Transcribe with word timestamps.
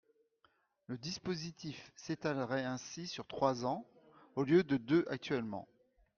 Le 0.87 0.97
dispositif 0.97 1.91
s’étalerait 1.95 2.65
ainsi 2.65 3.05
sur 3.05 3.27
trois 3.27 3.65
ans, 3.67 3.85
au 4.35 4.43
lieu 4.43 4.63
de 4.63 4.77
deux 4.77 5.05
actuellement. 5.11 5.67